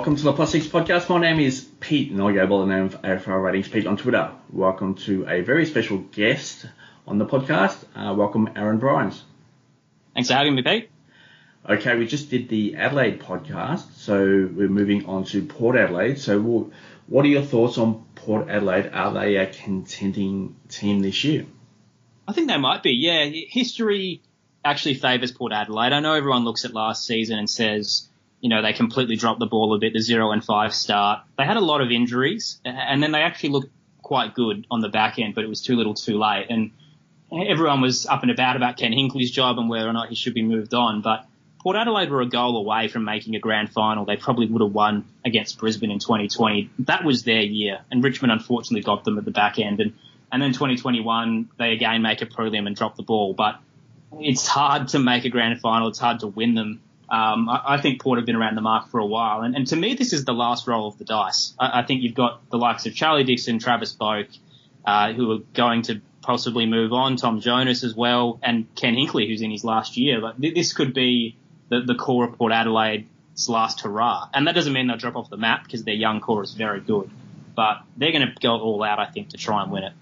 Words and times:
Welcome 0.00 0.16
to 0.16 0.22
the 0.22 0.32
Plus 0.32 0.52
Six 0.52 0.66
Podcast. 0.66 1.10
My 1.10 1.20
name 1.20 1.40
is 1.40 1.60
Pete, 1.78 2.10
and 2.10 2.22
I 2.22 2.32
go 2.32 2.46
by 2.46 2.60
the 2.60 2.74
name 2.74 2.86
of 2.86 3.02
AFL 3.02 3.44
Ratings 3.44 3.68
Pete 3.68 3.86
on 3.86 3.98
Twitter. 3.98 4.32
Welcome 4.48 4.94
to 4.94 5.28
a 5.28 5.42
very 5.42 5.66
special 5.66 5.98
guest 5.98 6.64
on 7.06 7.18
the 7.18 7.26
podcast. 7.26 7.84
Uh, 7.94 8.14
welcome, 8.14 8.48
Aaron 8.56 8.78
Bryans. 8.78 9.22
Thanks 10.14 10.30
for 10.30 10.36
having 10.36 10.54
me, 10.54 10.62
Pete. 10.62 10.88
Okay, 11.68 11.98
we 11.98 12.06
just 12.06 12.30
did 12.30 12.48
the 12.48 12.76
Adelaide 12.76 13.20
podcast, 13.20 13.92
so 13.92 14.16
we're 14.50 14.70
moving 14.70 15.04
on 15.04 15.24
to 15.24 15.44
Port 15.44 15.76
Adelaide. 15.76 16.18
So, 16.18 16.40
we'll, 16.40 16.72
what 17.06 17.26
are 17.26 17.28
your 17.28 17.42
thoughts 17.42 17.76
on 17.76 18.02
Port 18.14 18.48
Adelaide? 18.48 18.88
Are 18.94 19.12
they 19.12 19.36
a 19.36 19.48
contending 19.48 20.56
team 20.70 21.00
this 21.00 21.24
year? 21.24 21.44
I 22.26 22.32
think 22.32 22.48
they 22.48 22.56
might 22.56 22.82
be. 22.82 22.92
Yeah, 22.92 23.26
history 23.26 24.22
actually 24.64 24.94
favours 24.94 25.30
Port 25.30 25.52
Adelaide. 25.52 25.92
I 25.92 26.00
know 26.00 26.14
everyone 26.14 26.44
looks 26.44 26.64
at 26.64 26.72
last 26.72 27.04
season 27.04 27.38
and 27.38 27.50
says, 27.50 28.08
you 28.40 28.48
know, 28.48 28.62
they 28.62 28.72
completely 28.72 29.16
dropped 29.16 29.40
the 29.40 29.46
ball 29.46 29.74
a 29.74 29.78
bit, 29.78 29.92
the 29.92 30.00
zero 30.00 30.30
and 30.30 30.44
five 30.44 30.74
start. 30.74 31.20
They 31.36 31.44
had 31.44 31.56
a 31.56 31.60
lot 31.60 31.80
of 31.80 31.90
injuries, 31.90 32.60
and 32.64 33.02
then 33.02 33.12
they 33.12 33.22
actually 33.22 33.50
looked 33.50 33.70
quite 34.02 34.34
good 34.34 34.66
on 34.70 34.80
the 34.80 34.88
back 34.88 35.18
end, 35.18 35.34
but 35.34 35.44
it 35.44 35.48
was 35.48 35.62
too 35.62 35.76
little, 35.76 35.94
too 35.94 36.18
late. 36.18 36.46
And 36.48 36.72
everyone 37.32 37.80
was 37.80 38.06
up 38.06 38.22
and 38.22 38.30
about 38.30 38.56
about 38.56 38.76
Ken 38.76 38.92
Hinkley's 38.92 39.30
job 39.30 39.58
and 39.58 39.68
whether 39.68 39.88
or 39.88 39.92
not 39.92 40.08
he 40.08 40.14
should 40.14 40.34
be 40.34 40.42
moved 40.42 40.74
on. 40.74 41.02
But 41.02 41.26
Port 41.60 41.76
Adelaide 41.76 42.10
were 42.10 42.22
a 42.22 42.26
goal 42.26 42.56
away 42.56 42.88
from 42.88 43.04
making 43.04 43.36
a 43.36 43.38
grand 43.38 43.70
final. 43.70 44.04
They 44.04 44.16
probably 44.16 44.46
would 44.46 44.62
have 44.62 44.72
won 44.72 45.04
against 45.24 45.58
Brisbane 45.58 45.90
in 45.90 45.98
2020. 45.98 46.70
That 46.80 47.04
was 47.04 47.22
their 47.24 47.42
year, 47.42 47.80
and 47.90 48.02
Richmond 48.02 48.32
unfortunately 48.32 48.82
got 48.82 49.04
them 49.04 49.18
at 49.18 49.24
the 49.24 49.30
back 49.30 49.58
end. 49.58 49.80
And 49.80 49.92
and 50.32 50.40
then 50.40 50.52
2021, 50.52 51.50
they 51.58 51.72
again 51.72 52.02
make 52.02 52.22
a 52.22 52.26
prelim 52.26 52.66
and 52.66 52.76
drop 52.76 52.96
the 52.96 53.02
ball. 53.02 53.34
But 53.34 53.60
it's 54.12 54.46
hard 54.46 54.88
to 54.88 54.98
make 54.98 55.24
a 55.24 55.28
grand 55.28 55.60
final. 55.60 55.88
It's 55.88 55.98
hard 55.98 56.20
to 56.20 56.28
win 56.28 56.54
them. 56.54 56.80
Um, 57.10 57.48
I, 57.48 57.62
I, 57.74 57.80
think 57.80 58.00
Port 58.00 58.18
have 58.18 58.26
been 58.26 58.36
around 58.36 58.54
the 58.54 58.60
mark 58.60 58.88
for 58.88 59.00
a 59.00 59.06
while, 59.06 59.40
and, 59.40 59.56
and 59.56 59.66
to 59.68 59.76
me, 59.76 59.94
this 59.94 60.12
is 60.12 60.24
the 60.24 60.32
last 60.32 60.68
roll 60.68 60.86
of 60.86 60.96
the 60.98 61.04
dice. 61.04 61.54
I, 61.58 61.80
I 61.80 61.82
think 61.82 62.02
you've 62.02 62.14
got 62.14 62.48
the 62.50 62.56
likes 62.58 62.86
of 62.86 62.94
Charlie 62.94 63.24
Dixon, 63.24 63.58
Travis 63.58 63.92
Boak, 63.92 64.28
uh, 64.84 65.12
who 65.12 65.32
are 65.32 65.38
going 65.52 65.82
to 65.82 66.00
possibly 66.22 66.66
move 66.66 66.92
on, 66.92 67.16
Tom 67.16 67.40
Jonas 67.40 67.82
as 67.82 67.94
well, 67.94 68.38
and 68.42 68.72
Ken 68.76 68.94
Hinkley, 68.94 69.26
who's 69.26 69.42
in 69.42 69.50
his 69.50 69.64
last 69.64 69.96
year. 69.96 70.20
But 70.20 70.40
this 70.40 70.72
could 70.72 70.94
be 70.94 71.36
the, 71.68 71.80
the 71.80 71.94
core 71.94 72.26
of 72.26 72.36
Port 72.38 72.52
Adelaide's 72.52 73.48
last 73.48 73.80
hurrah. 73.80 74.28
And 74.32 74.46
that 74.46 74.54
doesn't 74.54 74.72
mean 74.72 74.86
they'll 74.86 74.96
drop 74.96 75.16
off 75.16 75.30
the 75.30 75.36
map 75.36 75.64
because 75.64 75.82
their 75.84 75.94
young 75.94 76.20
core 76.20 76.42
is 76.42 76.52
very 76.52 76.80
good. 76.80 77.10
But 77.56 77.82
they're 77.96 78.12
going 78.12 78.26
to 78.26 78.34
go 78.40 78.58
all 78.60 78.82
out, 78.84 78.98
I 78.98 79.06
think, 79.06 79.30
to 79.30 79.36
try 79.36 79.62
and 79.62 79.72
win 79.72 79.84
it. 79.84 79.92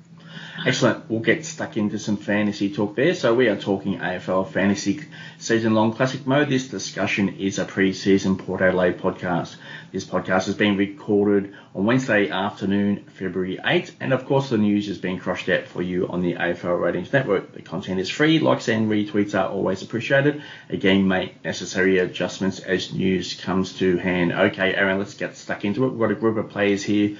Excellent. 0.66 1.08
We'll 1.08 1.20
get 1.20 1.46
stuck 1.46 1.76
into 1.76 2.00
some 2.00 2.16
fantasy 2.16 2.74
talk 2.74 2.96
there. 2.96 3.14
So 3.14 3.32
we 3.32 3.48
are 3.48 3.56
talking 3.56 3.98
AFL 3.98 4.50
fantasy 4.50 5.00
season 5.38 5.74
long 5.74 5.92
classic 5.92 6.26
mode. 6.26 6.48
This 6.48 6.66
discussion 6.66 7.36
is 7.38 7.60
a 7.60 7.64
pre-season 7.64 8.36
Port 8.36 8.60
Adelaide 8.60 8.98
podcast. 8.98 9.54
This 9.92 10.04
podcast 10.04 10.46
has 10.46 10.56
been 10.56 10.76
recorded 10.76 11.54
on 11.76 11.86
Wednesday 11.86 12.28
afternoon, 12.30 13.04
February 13.04 13.58
8th. 13.64 13.92
And 14.00 14.12
of 14.12 14.26
course 14.26 14.50
the 14.50 14.58
news 14.58 14.88
is 14.88 14.98
being 14.98 15.18
crushed 15.18 15.48
out 15.48 15.66
for 15.66 15.80
you 15.80 16.08
on 16.08 16.22
the 16.22 16.34
AFL 16.34 16.80
Ratings 16.80 17.12
Network. 17.12 17.52
The 17.52 17.62
content 17.62 18.00
is 18.00 18.10
free. 18.10 18.40
Likes 18.40 18.68
and 18.68 18.90
retweets 18.90 19.38
are 19.38 19.48
always 19.48 19.82
appreciated. 19.82 20.42
Again, 20.68 21.06
make 21.06 21.44
necessary 21.44 21.98
adjustments 21.98 22.58
as 22.58 22.92
news 22.92 23.34
comes 23.34 23.74
to 23.74 23.96
hand. 23.96 24.32
Okay, 24.32 24.74
Aaron, 24.74 24.98
let's 24.98 25.14
get 25.14 25.36
stuck 25.36 25.64
into 25.64 25.84
it. 25.84 25.90
We've 25.90 26.00
got 26.00 26.10
a 26.10 26.16
group 26.16 26.36
of 26.36 26.50
players 26.50 26.82
here 26.82 27.16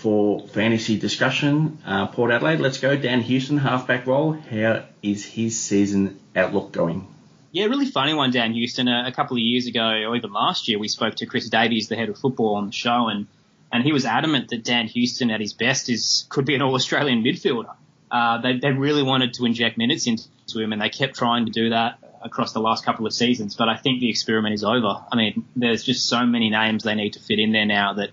for 0.00 0.46
fantasy 0.48 0.98
discussion. 0.98 1.78
Uh, 1.84 2.06
Port 2.06 2.30
Adelaide, 2.30 2.60
let's 2.60 2.78
go. 2.78 2.96
Dan 2.96 3.20
Houston, 3.20 3.58
halfback 3.58 4.06
role. 4.06 4.32
How 4.32 4.84
is 5.02 5.24
his 5.24 5.60
season 5.60 6.18
outlook 6.34 6.72
going? 6.72 7.06
Yeah, 7.52 7.66
really 7.66 7.86
funny 7.86 8.14
one, 8.14 8.30
Dan 8.30 8.52
Houston. 8.54 8.88
A, 8.88 9.04
a, 9.08 9.12
couple 9.12 9.36
of 9.36 9.42
years 9.42 9.66
ago, 9.66 9.82
or 9.82 10.16
even 10.16 10.32
last 10.32 10.68
year, 10.68 10.78
we 10.78 10.88
spoke 10.88 11.16
to 11.16 11.26
Chris 11.26 11.48
Davies, 11.48 11.88
the 11.88 11.96
head 11.96 12.08
of 12.08 12.16
football, 12.16 12.54
on 12.54 12.66
the 12.66 12.72
show, 12.72 13.08
and 13.08 13.26
and 13.72 13.84
he 13.84 13.92
was 13.92 14.04
adamant 14.04 14.48
that 14.50 14.64
Dan 14.64 14.86
Houston, 14.88 15.30
at 15.30 15.40
his 15.40 15.52
best, 15.52 15.88
is 15.88 16.26
could 16.28 16.44
be 16.44 16.54
an 16.54 16.62
All 16.62 16.74
Australian 16.74 17.22
midfielder. 17.22 17.74
Uh, 18.10 18.40
they 18.40 18.58
they 18.58 18.70
really 18.70 19.02
wanted 19.02 19.34
to 19.34 19.44
inject 19.44 19.78
minutes 19.78 20.06
into 20.06 20.60
him, 20.60 20.72
and 20.72 20.80
they 20.80 20.88
kept 20.88 21.16
trying 21.16 21.46
to 21.46 21.52
do 21.52 21.70
that 21.70 21.98
across 22.22 22.52
the 22.52 22.60
last 22.60 22.84
couple 22.84 23.06
of 23.06 23.12
seasons. 23.12 23.56
But 23.56 23.68
I 23.68 23.76
think 23.76 24.00
the 24.00 24.10
experiment 24.10 24.54
is 24.54 24.62
over. 24.62 25.04
I 25.10 25.16
mean, 25.16 25.44
there's 25.56 25.82
just 25.82 26.06
so 26.06 26.24
many 26.24 26.50
names 26.50 26.84
they 26.84 26.94
need 26.94 27.14
to 27.14 27.20
fit 27.20 27.38
in 27.38 27.52
there 27.52 27.66
now 27.66 27.94
that 27.94 28.10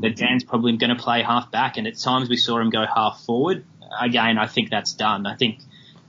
that 0.00 0.16
Dan's 0.16 0.44
probably 0.44 0.76
going 0.76 0.94
to 0.96 1.02
play 1.02 1.22
half 1.22 1.50
back, 1.50 1.76
and 1.76 1.86
at 1.86 1.98
times 1.98 2.28
we 2.28 2.36
saw 2.36 2.58
him 2.58 2.70
go 2.70 2.84
half 2.86 3.22
forward. 3.22 3.64
Again, 4.00 4.38
I 4.38 4.46
think 4.46 4.70
that's 4.70 4.92
done. 4.92 5.26
I 5.26 5.36
think 5.36 5.58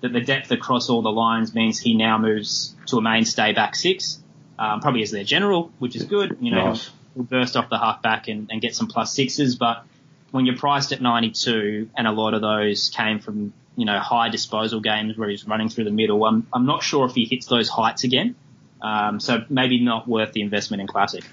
that 0.01 0.13
the 0.13 0.21
depth 0.21 0.51
across 0.51 0.89
all 0.89 1.01
the 1.01 1.11
lines 1.11 1.53
means 1.53 1.79
he 1.79 1.95
now 1.95 2.17
moves 2.17 2.75
to 2.87 2.97
a 2.97 3.01
mainstay 3.01 3.53
back 3.53 3.75
six, 3.75 4.21
um, 4.59 4.81
probably 4.81 5.01
as 5.01 5.11
their 5.11 5.23
general, 5.23 5.71
which 5.79 5.95
is 5.95 6.03
good. 6.03 6.37
You 6.39 6.51
know, 6.51 6.65
nice. 6.69 6.89
he'll, 7.15 7.23
burst 7.23 7.57
off 7.57 7.69
the 7.69 7.77
half 7.77 8.01
back 8.01 8.27
and, 8.27 8.49
and 8.51 8.61
get 8.61 8.75
some 8.75 8.87
plus 8.87 9.13
sixes, 9.13 9.55
but 9.55 9.83
when 10.31 10.45
you're 10.45 10.57
priced 10.57 10.91
at 10.91 11.01
92, 11.01 11.89
and 11.97 12.07
a 12.07 12.11
lot 12.11 12.33
of 12.33 12.41
those 12.41 12.89
came 12.89 13.19
from 13.19 13.53
you 13.75 13.85
know 13.85 13.99
high 13.99 14.29
disposal 14.29 14.79
games 14.79 15.17
where 15.17 15.29
he's 15.29 15.47
running 15.47 15.69
through 15.69 15.85
the 15.85 15.91
middle, 15.91 16.23
I'm 16.25 16.47
I'm 16.53 16.65
not 16.65 16.83
sure 16.83 17.05
if 17.05 17.13
he 17.13 17.25
hits 17.25 17.47
those 17.47 17.69
heights 17.69 18.03
again. 18.03 18.35
Um, 18.81 19.19
so 19.19 19.43
maybe 19.49 19.83
not 19.83 20.07
worth 20.07 20.33
the 20.33 20.41
investment 20.41 20.81
in 20.81 20.87
Classic. 20.87 21.23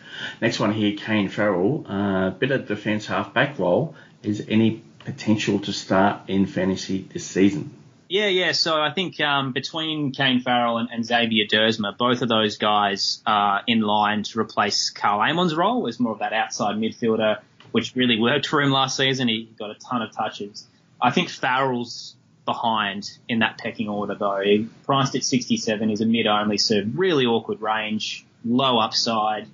Next 0.40 0.60
one 0.60 0.72
here, 0.72 0.96
Kane 0.96 1.28
Farrell, 1.28 1.84
uh, 1.88 2.30
bit 2.30 2.50
of 2.50 2.66
defence 2.66 3.06
half 3.06 3.32
back 3.32 3.58
role. 3.58 3.94
Is 4.22 4.44
any 4.48 4.82
potential 5.04 5.60
to 5.60 5.72
start 5.72 6.28
in 6.28 6.46
fantasy 6.46 7.08
this 7.12 7.24
season? 7.24 7.74
Yeah, 8.08 8.28
yeah. 8.28 8.52
So 8.52 8.80
I 8.80 8.90
think 8.90 9.20
um, 9.20 9.52
between 9.52 10.12
Kane 10.12 10.40
Farrell 10.40 10.78
and, 10.78 10.88
and, 10.90 11.04
Xavier 11.04 11.46
Duursma, 11.46 11.96
both 11.96 12.22
of 12.22 12.28
those 12.28 12.56
guys 12.56 13.22
are 13.26 13.62
in 13.66 13.82
line 13.82 14.22
to 14.24 14.40
replace 14.40 14.90
Karl 14.90 15.20
Amon's 15.20 15.54
role 15.54 15.86
as 15.86 16.00
more 16.00 16.12
of 16.12 16.20
that 16.20 16.32
outside 16.32 16.76
midfielder, 16.76 17.40
which 17.70 17.94
really 17.94 18.18
worked 18.18 18.46
for 18.46 18.62
him 18.62 18.70
last 18.70 18.96
season. 18.96 19.28
He 19.28 19.50
got 19.58 19.70
a 19.70 19.74
ton 19.74 20.00
of 20.00 20.12
touches. 20.12 20.66
I 21.00 21.10
think 21.10 21.28
Farrell's 21.28 22.16
behind 22.48 23.10
in 23.28 23.40
that 23.40 23.58
pecking 23.58 23.90
order 23.90 24.14
though. 24.14 24.66
Priced 24.86 25.14
at 25.14 25.22
67 25.22 25.90
is 25.90 26.00
a 26.00 26.06
mid 26.06 26.26
only, 26.26 26.56
so 26.56 26.82
really 26.94 27.26
awkward 27.26 27.60
range, 27.60 28.24
low 28.42 28.78
upside. 28.78 29.46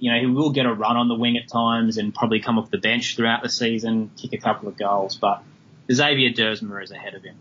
You 0.00 0.10
know, 0.12 0.18
he 0.18 0.26
will 0.26 0.50
get 0.50 0.66
a 0.66 0.74
run 0.74 0.96
on 0.96 1.06
the 1.06 1.14
wing 1.14 1.36
at 1.36 1.48
times 1.48 1.98
and 1.98 2.12
probably 2.12 2.40
come 2.40 2.58
off 2.58 2.68
the 2.72 2.78
bench 2.78 3.14
throughout 3.14 3.44
the 3.44 3.48
season, 3.48 4.10
kick 4.16 4.32
a 4.32 4.38
couple 4.38 4.68
of 4.68 4.76
goals, 4.76 5.16
but 5.16 5.44
Xavier 5.90 6.30
Duursma 6.30 6.82
is 6.82 6.90
ahead 6.90 7.14
of 7.14 7.22
him. 7.22 7.36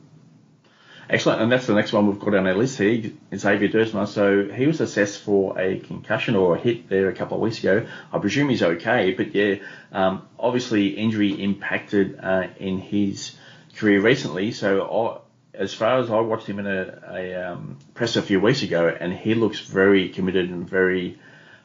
Excellent, 1.09 1.41
and 1.41 1.51
that's 1.51 1.65
the 1.65 1.73
next 1.73 1.91
one 1.91 2.07
we've 2.07 2.19
got 2.19 2.35
on 2.35 2.45
our 2.45 2.53
list 2.53 2.77
here, 2.77 3.11
Xavier 3.35 3.67
Duursma. 3.67 4.07
So 4.07 4.47
he 4.47 4.67
was 4.67 4.79
assessed 4.79 5.21
for 5.21 5.59
a 5.59 5.79
concussion 5.79 6.35
or 6.35 6.55
a 6.55 6.59
hit 6.59 6.87
there 6.87 7.09
a 7.09 7.13
couple 7.13 7.37
of 7.37 7.41
weeks 7.41 7.59
ago. 7.59 7.87
I 8.13 8.19
presume 8.19 8.49
he's 8.49 8.61
okay, 8.61 9.13
but 9.13 9.33
yeah, 9.33 9.55
um, 9.91 10.27
obviously 10.37 10.89
injury 10.89 11.31
impacted 11.43 12.19
uh, 12.21 12.47
in 12.59 12.77
his 12.77 13.35
career 13.75 14.01
recently. 14.01 14.51
So 14.51 15.21
I, 15.55 15.57
as 15.57 15.73
far 15.73 15.99
as 15.99 16.09
I 16.09 16.19
watched 16.19 16.47
him 16.47 16.59
in 16.59 16.67
a, 16.67 17.01
a 17.09 17.51
um, 17.51 17.77
press 17.93 18.15
a 18.15 18.21
few 18.21 18.39
weeks 18.39 18.61
ago, 18.63 18.87
and 18.87 19.13
he 19.13 19.35
looks 19.35 19.59
very 19.59 20.09
committed 20.09 20.49
and 20.49 20.69
very 20.69 21.19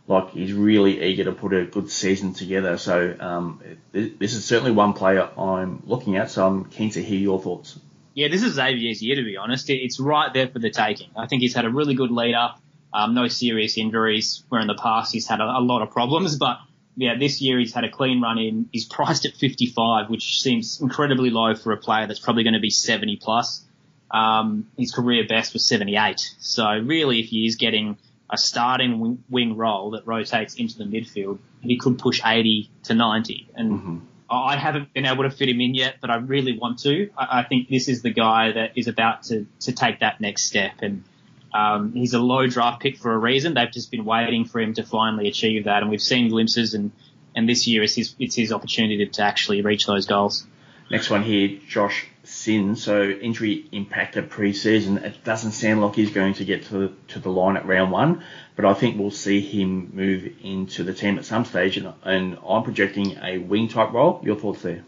like 0.08 0.30
he's 0.30 0.52
really 0.52 1.02
eager 1.02 1.24
to 1.24 1.32
put 1.32 1.52
a 1.52 1.64
good 1.64 1.90
season 1.90 2.32
together. 2.32 2.78
So 2.78 3.16
um, 3.18 3.60
this 3.92 4.34
is 4.34 4.44
certainly 4.44 4.70
one 4.70 4.92
player 4.92 5.28
I'm 5.36 5.82
looking 5.84 6.16
at. 6.16 6.30
So 6.30 6.46
I'm 6.46 6.64
keen 6.66 6.90
to 6.90 7.02
hear 7.02 7.18
your 7.18 7.40
thoughts. 7.40 7.78
Yeah, 8.14 8.28
this 8.28 8.42
is 8.42 8.54
Xavier's 8.54 9.02
year 9.02 9.16
to 9.16 9.24
be 9.24 9.36
honest. 9.36 9.68
It's 9.68 10.00
right 10.00 10.32
there 10.32 10.48
for 10.48 10.58
the 10.58 10.70
taking. 10.70 11.10
I 11.16 11.26
think 11.26 11.42
he's 11.42 11.54
had 11.54 11.64
a 11.64 11.70
really 11.70 11.94
good 11.94 12.10
lead 12.10 12.34
up. 12.34 12.60
Um, 12.94 13.14
no 13.14 13.28
serious 13.28 13.76
injuries, 13.76 14.42
where 14.48 14.60
in 14.60 14.68
the 14.68 14.74
past 14.74 15.12
he's 15.12 15.26
had 15.26 15.40
a, 15.40 15.44
a 15.44 15.60
lot 15.60 15.82
of 15.82 15.90
problems, 15.90 16.36
but 16.38 16.58
yeah, 16.96 17.16
this 17.18 17.40
year 17.42 17.58
he's 17.58 17.74
had 17.74 17.84
a 17.84 17.90
clean 17.90 18.20
run 18.20 18.38
in. 18.38 18.68
He's 18.72 18.86
priced 18.86 19.26
at 19.26 19.34
55, 19.34 20.08
which 20.08 20.40
seems 20.40 20.80
incredibly 20.80 21.30
low 21.30 21.54
for 21.54 21.72
a 21.72 21.76
player 21.76 22.06
that's 22.06 22.20
probably 22.20 22.42
going 22.42 22.54
to 22.54 22.60
be 22.60 22.70
70 22.70 23.16
plus. 23.16 23.62
Um, 24.10 24.68
his 24.78 24.92
career 24.92 25.24
best 25.28 25.52
was 25.52 25.64
78. 25.66 26.34
So 26.38 26.66
really, 26.78 27.20
if 27.20 27.26
he 27.26 27.46
is 27.46 27.56
getting 27.56 27.98
a 28.30 28.38
starting 28.38 28.98
wing, 28.98 29.24
wing 29.28 29.56
role 29.56 29.90
that 29.90 30.06
rotates 30.06 30.54
into 30.54 30.78
the 30.78 30.84
midfield, 30.84 31.38
he 31.60 31.76
could 31.76 31.98
push 31.98 32.20
80 32.24 32.70
to 32.84 32.94
90. 32.94 33.48
And 33.54 33.72
mm-hmm. 33.72 33.98
I 34.30 34.56
haven't 34.56 34.92
been 34.94 35.06
able 35.06 35.24
to 35.24 35.30
fit 35.30 35.48
him 35.48 35.60
in 35.60 35.74
yet, 35.74 35.96
but 36.00 36.10
I 36.10 36.16
really 36.16 36.58
want 36.58 36.80
to. 36.80 37.10
I, 37.16 37.40
I 37.40 37.42
think 37.44 37.68
this 37.68 37.88
is 37.88 38.02
the 38.02 38.10
guy 38.10 38.52
that 38.52 38.72
is 38.76 38.88
about 38.88 39.24
to, 39.24 39.46
to 39.60 39.72
take 39.72 40.00
that 40.00 40.20
next 40.20 40.44
step. 40.44 40.72
And 40.80 41.04
um, 41.52 41.92
he's 41.92 42.14
a 42.14 42.18
low 42.18 42.46
draft 42.46 42.82
pick 42.82 42.98
for 42.98 43.12
a 43.12 43.18
reason. 43.18 43.54
They've 43.54 43.70
just 43.70 43.90
been 43.90 44.04
waiting 44.04 44.44
for 44.44 44.60
him 44.60 44.74
to 44.74 44.82
finally 44.82 45.28
achieve 45.28 45.64
that. 45.64 45.82
And 45.82 45.90
we've 45.90 46.02
seen 46.02 46.28
glimpses, 46.28 46.74
and, 46.74 46.92
and 47.34 47.48
this 47.48 47.66
year 47.66 47.82
is 47.82 47.94
his, 47.94 48.14
it's 48.18 48.34
his 48.34 48.52
opportunity 48.52 49.06
to 49.06 49.22
actually 49.22 49.62
reach 49.62 49.86
those 49.86 50.06
goals. 50.06 50.46
Next 50.90 51.10
one 51.10 51.22
here, 51.24 51.58
Josh 51.68 52.06
Sinn. 52.22 52.76
So 52.76 53.02
injury 53.02 53.66
impacted 53.72 54.30
pre-season. 54.30 54.98
It 54.98 55.24
doesn't 55.24 55.52
sound 55.52 55.80
like 55.80 55.96
he's 55.96 56.12
going 56.12 56.34
to 56.34 56.44
get 56.44 56.66
to, 56.66 56.94
to 57.08 57.18
the 57.18 57.30
line 57.30 57.56
at 57.56 57.66
round 57.66 57.90
one, 57.90 58.22
but 58.54 58.64
I 58.64 58.74
think 58.74 58.98
we'll 58.98 59.10
see 59.10 59.40
him 59.40 59.90
move 59.94 60.28
into 60.42 60.84
the 60.84 60.94
team 60.94 61.18
at 61.18 61.24
some 61.24 61.44
stage. 61.44 61.76
And, 61.76 61.92
and 62.04 62.38
I'm 62.48 62.62
projecting 62.62 63.18
a 63.22 63.38
wing 63.38 63.68
type 63.68 63.92
role. 63.92 64.20
Your 64.22 64.36
thoughts 64.36 64.62
there? 64.62 64.84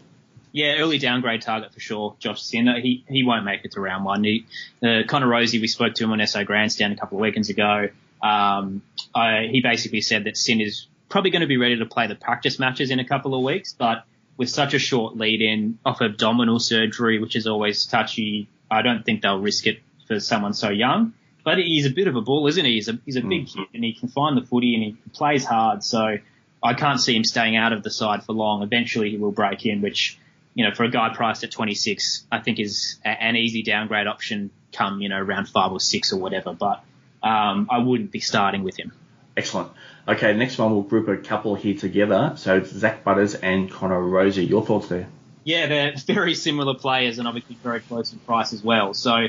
Yeah, 0.51 0.77
early 0.79 0.97
downgrade 0.97 1.41
target 1.41 1.73
for 1.73 1.79
sure. 1.79 2.15
Josh 2.19 2.41
Sinn. 2.41 2.67
He 2.81 3.03
he 3.07 3.23
won't 3.23 3.45
make 3.45 3.63
it 3.65 3.71
to 3.73 3.81
round 3.81 4.03
one. 4.03 4.23
He, 4.23 4.45
uh, 4.83 5.03
Connor 5.07 5.27
Rozee, 5.27 5.61
we 5.61 5.67
spoke 5.67 5.93
to 5.95 6.03
him 6.03 6.11
on 6.11 6.25
SA 6.25 6.43
Grandstand 6.43 6.93
a 6.93 6.95
couple 6.95 7.17
of 7.17 7.21
weekends 7.21 7.49
ago. 7.49 7.89
Um, 8.21 8.81
I, 9.13 9.47
he 9.51 9.61
basically 9.61 10.01
said 10.01 10.25
that 10.25 10.37
Sinn 10.37 10.59
is 10.59 10.87
probably 11.07 11.31
going 11.31 11.41
to 11.41 11.47
be 11.47 11.57
ready 11.57 11.77
to 11.77 11.85
play 11.85 12.07
the 12.07 12.15
practice 12.15 12.59
matches 12.59 12.91
in 12.91 12.99
a 12.99 13.05
couple 13.05 13.35
of 13.35 13.43
weeks, 13.43 13.73
but 13.73 14.03
with 14.37 14.49
such 14.49 14.73
a 14.73 14.79
short 14.79 15.17
lead 15.17 15.41
in 15.41 15.79
off 15.85 16.01
abdominal 16.01 16.59
surgery, 16.59 17.19
which 17.19 17.35
is 17.35 17.47
always 17.47 17.85
touchy, 17.85 18.47
I 18.69 18.81
don't 18.81 19.03
think 19.03 19.21
they'll 19.21 19.39
risk 19.39 19.67
it 19.67 19.79
for 20.07 20.19
someone 20.19 20.53
so 20.53 20.69
young. 20.69 21.13
But 21.43 21.57
he's 21.57 21.85
a 21.85 21.89
bit 21.89 22.07
of 22.07 22.15
a 22.15 22.21
bull, 22.21 22.47
isn't 22.47 22.63
he? 22.63 22.73
He's 22.73 22.89
a, 22.89 22.99
he's 23.05 23.15
a 23.15 23.21
big 23.21 23.45
mm. 23.45 23.53
kid 23.53 23.67
and 23.73 23.83
he 23.83 23.93
can 23.93 24.09
find 24.09 24.37
the 24.37 24.45
footy 24.45 24.75
and 24.75 24.83
he 24.83 24.97
plays 25.13 25.45
hard. 25.45 25.83
So 25.83 26.17
I 26.61 26.73
can't 26.73 26.99
see 26.99 27.15
him 27.15 27.23
staying 27.23 27.55
out 27.55 27.73
of 27.73 27.81
the 27.81 27.89
side 27.89 28.23
for 28.23 28.33
long. 28.33 28.61
Eventually 28.61 29.09
he 29.09 29.17
will 29.17 29.31
break 29.31 29.65
in, 29.65 29.81
which, 29.81 30.18
you 30.53 30.67
know, 30.67 30.73
for 30.73 30.83
a 30.83 30.89
guy 30.89 31.09
priced 31.13 31.43
at 31.43 31.51
26, 31.51 32.25
I 32.31 32.39
think 32.39 32.59
is 32.59 32.97
a, 33.05 33.09
an 33.09 33.35
easy 33.35 33.63
downgrade 33.63 34.07
option 34.07 34.51
come, 34.71 35.01
you 35.01 35.09
know, 35.09 35.17
around 35.17 35.47
five 35.47 35.71
or 35.71 35.79
six 35.79 36.13
or 36.13 36.19
whatever. 36.19 36.53
But 36.53 36.83
um, 37.23 37.67
I 37.69 37.79
wouldn't 37.79 38.11
be 38.11 38.19
starting 38.19 38.63
with 38.63 38.77
him. 38.77 38.91
Excellent. 39.37 39.71
Okay, 40.07 40.33
next 40.33 40.57
one 40.57 40.71
we'll 40.71 40.81
group 40.81 41.07
a 41.07 41.17
couple 41.17 41.55
here 41.55 41.75
together. 41.75 42.33
So 42.35 42.57
it's 42.57 42.71
Zak 42.71 43.03
Butters 43.03 43.35
and 43.35 43.69
Connor 43.69 44.01
Rozee. 44.01 44.49
Your 44.49 44.65
thoughts 44.65 44.87
there? 44.87 45.07
Yeah, 45.43 45.67
they're 45.67 45.93
very 46.07 46.35
similar 46.35 46.73
players 46.73 47.19
and 47.19 47.27
obviously 47.27 47.55
very 47.63 47.79
close 47.79 48.11
in 48.11 48.19
price 48.19 48.53
as 48.53 48.63
well. 48.63 48.93
So 48.93 49.27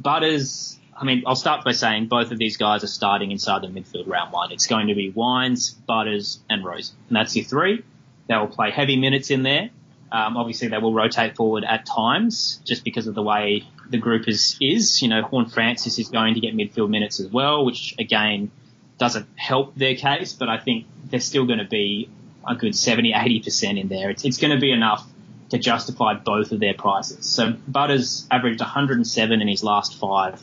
Butters, 0.00 0.78
I 0.94 1.04
mean, 1.04 1.22
I'll 1.26 1.36
start 1.36 1.64
by 1.64 1.72
saying 1.72 2.06
both 2.06 2.32
of 2.32 2.38
these 2.38 2.56
guys 2.56 2.84
are 2.84 2.88
starting 2.88 3.30
inside 3.30 3.62
the 3.62 3.68
midfield 3.68 4.08
round 4.08 4.32
one. 4.32 4.52
It's 4.52 4.66
going 4.66 4.88
to 4.88 4.94
be 4.94 5.10
Wines, 5.10 5.70
Butters, 5.70 6.40
and 6.50 6.64
Rozee. 6.64 6.92
And 7.08 7.16
that's 7.16 7.36
your 7.36 7.44
three. 7.44 7.84
They 8.28 8.36
will 8.36 8.48
play 8.48 8.70
heavy 8.70 8.96
minutes 8.96 9.30
in 9.30 9.42
there. 9.42 9.70
Um, 10.12 10.36
obviously, 10.36 10.68
they 10.68 10.78
will 10.78 10.94
rotate 10.94 11.36
forward 11.36 11.64
at 11.64 11.84
times 11.84 12.60
just 12.64 12.84
because 12.84 13.06
of 13.06 13.14
the 13.14 13.22
way 13.22 13.64
the 13.90 13.98
group 13.98 14.28
is. 14.28 14.56
is. 14.60 15.02
You 15.02 15.08
know, 15.08 15.22
Horne-Francis 15.22 15.98
is 15.98 16.08
going 16.08 16.34
to 16.34 16.40
get 16.40 16.54
midfield 16.54 16.90
minutes 16.90 17.20
as 17.20 17.28
well, 17.28 17.64
which 17.64 17.94
again– 17.98 18.50
doesn't 18.98 19.26
help 19.36 19.74
their 19.74 19.94
case, 19.94 20.32
but 20.32 20.48
I 20.48 20.58
think 20.58 20.86
they're 21.04 21.20
still 21.20 21.46
going 21.46 21.58
to 21.58 21.66
be 21.66 22.08
a 22.46 22.54
good 22.54 22.74
70, 22.74 23.12
80% 23.12 23.80
in 23.80 23.88
there. 23.88 24.10
It's, 24.10 24.24
it's 24.24 24.38
going 24.38 24.52
to 24.52 24.60
be 24.60 24.72
enough 24.72 25.06
to 25.50 25.58
justify 25.58 26.14
both 26.14 26.52
of 26.52 26.60
their 26.60 26.74
prices. 26.74 27.26
So 27.26 27.54
Butters 27.68 28.26
averaged 28.30 28.60
107 28.60 29.40
in 29.40 29.48
his 29.48 29.62
last 29.62 29.98
five 29.98 30.42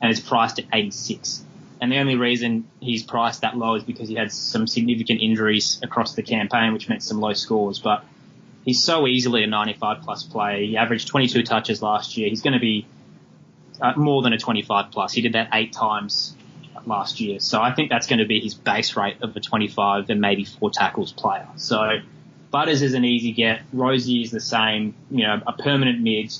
and 0.00 0.10
is 0.10 0.20
priced 0.20 0.58
at 0.58 0.66
86. 0.72 1.42
And 1.80 1.90
the 1.90 1.98
only 1.98 2.16
reason 2.16 2.68
he's 2.80 3.02
priced 3.02 3.40
that 3.40 3.56
low 3.56 3.74
is 3.74 3.82
because 3.82 4.08
he 4.08 4.14
had 4.14 4.32
some 4.32 4.66
significant 4.66 5.20
injuries 5.20 5.80
across 5.82 6.14
the 6.14 6.22
campaign, 6.22 6.72
which 6.72 6.88
meant 6.88 7.02
some 7.02 7.20
low 7.20 7.32
scores. 7.32 7.78
But 7.78 8.04
he's 8.64 8.82
so 8.82 9.06
easily 9.06 9.44
a 9.44 9.46
95 9.46 10.02
plus 10.02 10.22
play. 10.22 10.66
He 10.66 10.76
averaged 10.76 11.08
22 11.08 11.42
touches 11.42 11.82
last 11.82 12.16
year. 12.16 12.28
He's 12.28 12.42
going 12.42 12.54
to 12.54 12.60
be 12.60 12.86
uh, 13.80 13.94
more 13.96 14.22
than 14.22 14.32
a 14.32 14.38
25 14.38 14.90
plus. 14.90 15.12
He 15.12 15.22
did 15.22 15.34
that 15.34 15.50
eight 15.52 15.72
times 15.72 16.34
last 16.86 17.20
year. 17.20 17.40
So 17.40 17.60
I 17.60 17.72
think 17.72 17.90
that's 17.90 18.06
going 18.06 18.18
to 18.18 18.26
be 18.26 18.40
his 18.40 18.54
base 18.54 18.96
rate 18.96 19.16
of 19.22 19.36
a 19.36 19.40
25 19.40 20.10
and 20.10 20.20
maybe 20.20 20.44
four 20.44 20.70
tackles 20.70 21.12
player. 21.12 21.48
So 21.56 22.00
Butters 22.50 22.82
is 22.82 22.94
an 22.94 23.04
easy 23.04 23.32
get. 23.32 23.62
Rozee 23.74 24.22
is 24.22 24.30
the 24.30 24.40
same, 24.40 24.94
you 25.10 25.26
know, 25.26 25.40
a 25.46 25.52
permanent 25.52 26.00
mid 26.00 26.32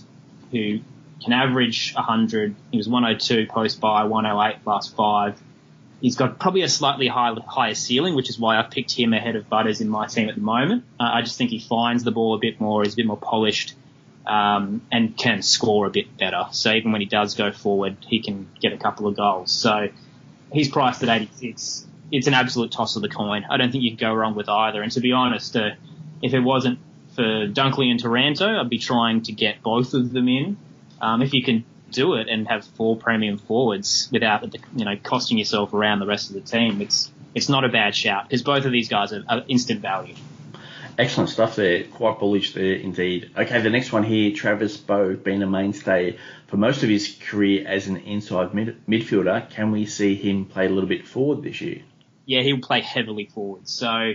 who 0.51 0.81
can 1.23 1.33
average 1.33 1.93
100. 1.95 2.55
He 2.71 2.77
was 2.77 2.89
102 2.89 3.47
post 3.47 3.81
by 3.81 4.05
108 4.05 4.67
last 4.67 4.95
five. 4.95 5.41
He's 6.05 6.17
got 6.17 6.39
probably 6.39 6.61
a 6.61 6.69
slightly 6.69 7.09
high, 7.09 7.35
higher 7.47 7.73
ceiling, 7.73 8.15
which 8.15 8.29
is 8.29 8.39
why 8.39 8.59
I've 8.59 8.71
picked 8.71 8.93
him 8.93 9.15
ahead 9.15 9.37
of 9.37 9.49
Butters 9.49 9.81
in 9.81 9.89
my 9.89 10.07
team 10.07 10.29
at 10.29 10.35
the 10.35 10.43
moment. 10.43 10.85
Uh, 11.01 11.05
I 11.05 11.23
just 11.23 11.39
think 11.39 11.49
he 11.49 11.59
finds 11.59 12.05
the 12.05 12.11
ball 12.11 12.35
a 12.35 12.39
bit 12.39 12.61
more, 12.61 12.83
he's 12.83 12.93
a 12.93 12.97
bit 12.97 13.07
more 13.07 13.17
polished, 13.17 13.75
um, 14.27 14.83
and 14.93 15.17
can 15.17 15.41
score 15.41 15.87
a 15.87 15.91
bit 15.91 16.15
better. 16.19 16.45
So 16.51 16.75
even 16.75 16.93
when 16.93 17.01
he 17.01 17.07
does 17.07 17.35
go 17.37 17.53
forward, 17.53 17.97
he 18.07 18.21
can 18.21 18.51
get 18.61 18.75
a 18.75 18.77
couple 18.77 19.07
of 19.07 19.17
goals. 19.17 19.51
So 19.51 19.89
he's 20.53 20.69
priced 20.69 21.03
at 21.03 21.09
86. 21.09 21.87
It's 22.13 22.27
an 22.27 22.35
absolute 22.35 22.71
toss 22.71 22.97
of 22.97 23.01
the 23.01 23.09
coin. 23.09 23.47
I 23.49 23.57
don't 23.57 23.73
think 23.73 23.83
you 23.83 23.97
can 23.97 24.11
go 24.11 24.13
wrong 24.13 24.35
with 24.35 24.51
either. 24.51 24.83
And 24.83 24.93
to 24.93 25.01
be 25.01 25.13
honest, 25.13 25.57
uh, 25.57 25.71
if 26.21 26.35
it 26.35 26.41
wasn't 26.41 26.81
for 27.15 27.49
Dunkley 27.49 27.91
and 27.91 27.99
Taranto, 27.99 28.61
I'd 28.61 28.69
be 28.69 28.79
trying 28.79 29.23
to 29.23 29.33
get 29.33 29.63
both 29.63 29.95
of 29.95 30.13
them 30.13 30.29
in. 30.29 30.59
Um, 31.01 31.23
if 31.23 31.33
you 31.33 31.43
can 31.43 31.65
do 31.95 32.15
it 32.15 32.29
and 32.29 32.49
have 32.49 32.65
four 32.65 32.97
premium 32.97 33.39
forwards 33.39 34.09
without 34.13 34.55
you 34.77 34.85
know 34.85 34.97
costing 35.03 35.39
yourself 35.39 35.73
around 35.73 36.01
the 36.01 36.07
rest 36.07 36.31
of 36.31 36.35
the 36.35 36.41
team, 36.41 36.81
it's 36.81 37.11
it's 37.35 37.49
not 37.49 37.65
a 37.65 37.69
bad 37.69 37.95
shout 37.95 38.29
because 38.29 38.43
both 38.43 38.65
of 38.65 38.73
these 38.73 38.89
guys 38.89 39.13
are, 39.13 39.25
are 39.29 39.45
instant 39.49 39.81
value. 39.81 40.15
Excellent 40.97 41.29
stuff 41.31 41.57
there. 41.57 41.85
Quite 41.85 42.21
bullish 42.21 42.55
there 42.55 42.75
indeed. 42.75 43.31
Okay, 43.37 43.61
the 43.61 43.71
next 43.71 43.91
one 43.91 44.05
here, 44.05 44.33
Travis 44.33 44.77
Boak, 44.77 45.25
been 45.25 45.43
a 45.43 45.47
mainstay 45.47 46.19
for 46.47 46.57
most 46.57 46.85
of 46.85 46.89
his 46.89 47.17
career 47.21 47.67
as 47.67 47.89
an 47.89 47.97
inside 47.97 48.55
mid- 48.55 48.87
midfielder. 48.87 49.51
Can 49.51 49.73
we 49.73 49.87
see 49.87 50.15
him 50.15 50.45
play 50.45 50.67
a 50.67 50.69
little 50.69 50.89
bit 50.89 51.07
forward 51.07 51.43
this 51.43 51.61
year? 51.61 51.83
Yeah, 52.27 52.43
he'll 52.43 52.61
play 52.61 52.81
heavily 52.81 53.27
forward. 53.27 53.69
So 53.69 54.13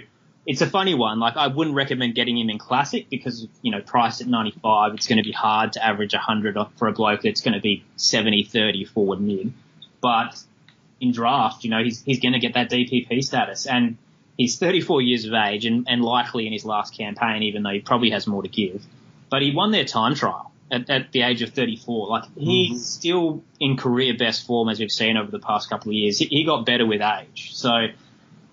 it's 0.49 0.61
a 0.61 0.67
funny 0.67 0.95
one. 0.95 1.19
Like 1.19 1.37
I 1.37 1.47
wouldn't 1.47 1.75
recommend 1.75 2.15
getting 2.15 2.37
him 2.37 2.49
in 2.49 2.57
classic 2.57 3.09
because 3.09 3.47
you 3.61 3.71
know 3.71 3.81
priced 3.81 4.21
at 4.21 4.27
95, 4.27 4.95
it's 4.95 5.07
going 5.07 5.17
to 5.17 5.23
be 5.23 5.31
hard 5.31 5.73
to 5.73 5.85
average 5.85 6.13
100 6.13 6.57
for 6.75 6.87
a 6.87 6.91
bloke 6.91 7.21
that's 7.21 7.41
going 7.41 7.53
to 7.53 7.61
be 7.61 7.83
70, 7.97 8.43
30 8.43 8.85
forward 8.85 9.21
mid. 9.21 9.53
But 10.01 10.41
in 10.99 11.11
draft, 11.11 11.63
you 11.63 11.69
know, 11.69 11.83
he's 11.83 12.01
he's 12.03 12.19
going 12.19 12.33
to 12.33 12.39
get 12.39 12.55
that 12.55 12.69
DPP 12.69 13.23
status 13.23 13.65
and 13.65 13.97
He's 14.39 14.57
34 14.57 15.01
years 15.01 15.25
of 15.25 15.33
age 15.33 15.65
and, 15.65 15.85
and 15.89 16.01
likely 16.01 16.47
in 16.47 16.53
his 16.53 16.63
last 16.63 16.95
campaign, 16.95 17.43
even 17.43 17.61
though 17.61 17.71
he 17.71 17.81
probably 17.81 18.11
has 18.11 18.25
more 18.25 18.41
to 18.41 18.47
give. 18.47 18.81
But 19.29 19.41
he 19.41 19.53
won 19.53 19.71
their 19.71 19.83
time 19.83 20.15
trial 20.15 20.53
at, 20.71 20.89
at 20.89 21.11
the 21.11 21.23
age 21.23 21.41
of 21.41 21.49
34. 21.49 22.07
Like 22.07 22.23
he's 22.37 22.69
mm-hmm. 22.69 22.77
still 22.77 23.43
in 23.59 23.75
career 23.75 24.15
best 24.17 24.47
form 24.47 24.69
as 24.69 24.79
we've 24.79 24.89
seen 24.89 25.17
over 25.17 25.29
the 25.29 25.39
past 25.39 25.69
couple 25.69 25.89
of 25.89 25.95
years. 25.95 26.19
He, 26.19 26.27
he 26.27 26.45
got 26.45 26.65
better 26.65 26.85
with 26.85 27.01
age. 27.01 27.53
So 27.53 27.87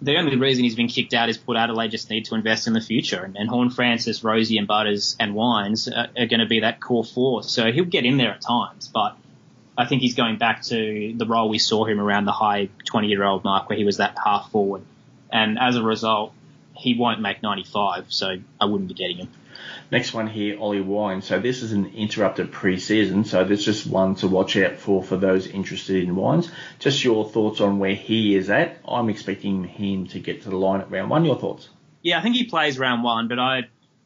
the 0.03 0.17
only 0.17 0.37
reason 0.37 0.65
he's 0.65 0.75
been 0.75 0.89
kicked 0.89 1.15
out 1.15 1.29
is 1.29 1.39
Port 1.39 1.57
Adelaide 1.57 1.91
just 1.91 2.11
need 2.11 2.27
to 2.27 2.35
invest 2.35 2.67
in 2.67 2.73
the 2.73 2.81
future. 2.81 3.23
And, 3.23 3.37
and 3.37 3.49
Horne-Francis, 3.49 4.21
Rozee, 4.21 4.59
and 4.59 4.67
Butters 4.67 5.17
and 5.19 5.35
Wines 5.35 5.89
are, 5.89 6.09
are 6.17 6.27
going 6.27 6.41
to 6.41 6.47
be 6.47 6.61
that 6.61 6.81
core 6.81 7.05
force. 7.05 7.51
So 7.51 7.73
he'll 7.73 7.85
get 7.85 8.05
in 8.05 8.17
there 8.17 8.33
at 8.33 8.43
times, 8.43 8.89
but 8.93 9.17
I 9.79 9.87
think 9.87 10.03
he's 10.03 10.15
going 10.15 10.39
back 10.39 10.63
to 10.65 11.15
the 11.17 11.27
role 11.27 11.49
we 11.49 11.59
saw 11.59 11.85
him 11.85 12.01
around 12.01 12.25
the 12.25 12.33
high 12.33 12.69
20 12.87 13.09
year 13.09 13.25
old 13.25 13.45
mark 13.45 13.69
where 13.69 13.79
he 13.79 13.85
was 13.85 13.99
that 13.99 14.17
half 14.23 14.51
forward 14.51 14.83
and 15.31 15.59
as 15.59 15.77
a 15.77 15.83
result, 15.83 16.33
he 16.77 16.95
won't 16.95 17.21
make 17.21 17.43
95, 17.43 18.07
so 18.09 18.37
I 18.61 18.65
wouldn't 18.65 18.89
be 18.89 18.95
getting 18.95 19.19
him. 19.19 19.29
Next 19.91 20.13
one 20.13 20.27
here, 20.27 20.59
Ollie 20.59 20.81
Wines. 20.81 21.27
So 21.27 21.39
this 21.39 21.63
is 21.63 21.73
an 21.73 21.87
interrupted 21.95 22.53
pre-season, 22.53 23.25
so 23.25 23.45
this 23.45 23.61
is 23.61 23.65
just 23.65 23.87
one 23.87 24.15
to 24.17 24.29
watch 24.29 24.57
out 24.57 24.77
for 24.77 25.03
for 25.03 25.17
those 25.17 25.47
interested 25.47 26.03
in 26.03 26.17
Wines. 26.17 26.51
Just 26.79 27.05
your 27.05 27.29
thoughts 27.29 27.61
on 27.61 27.79
where 27.79 27.95
he 27.95 28.35
is 28.35 28.51
at. 28.51 28.79
I'm 28.87 29.09
expecting 29.09 29.65
him 29.65 30.07
to 30.09 30.19
get 30.19 30.43
to 30.43 30.51
the 30.51 30.57
line 30.57 30.81
at 30.81 30.91
round 30.91 31.11
one. 31.11 31.25
Your 31.25 31.39
thoughts? 31.39 31.69
Yeah, 32.03 32.19
I 32.19 32.23
think 32.23 32.37
he 32.37 32.45
plays 32.45 32.79
round 32.79 33.03
one, 33.03 33.29
but 33.29 33.39
I 33.39 33.63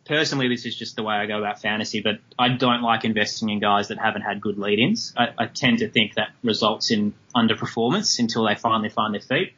personally, 0.07 0.49
this 0.49 0.66
is 0.66 0.75
just 0.75 0.97
the 0.97 1.02
way 1.02 1.14
I 1.14 1.26
go 1.26 1.38
about 1.38 1.61
fantasy, 1.61 2.00
but 2.00 2.19
I 2.38 2.49
don't 2.49 2.83
like 2.83 3.04
investing 3.04 3.49
in 3.49 3.61
guys 3.61 3.88
that 3.88 3.99
haven't 3.99 4.23
had 4.23 4.40
good 4.40 4.59
lead-ins. 4.59 5.12
I, 5.16 5.28
I 5.38 5.47
tend 5.47 5.78
to 5.78 5.88
think 5.88 6.14
that 6.14 6.30
results 6.42 6.90
in 6.90 7.14
underperformance 7.35 8.19
until 8.19 8.45
they 8.47 8.54
finally 8.54 8.88
find 8.88 9.14
their 9.14 9.21
feet. 9.21 9.52